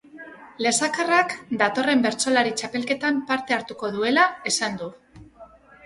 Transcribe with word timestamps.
Lesakarrak 0.65 1.35
datorren 1.63 2.01
bertsolari 2.07 2.55
txapelketan 2.63 3.23
parte 3.31 3.61
hartuko 3.61 3.95
duela 3.99 4.29
esan 4.55 4.85
du. 4.85 4.93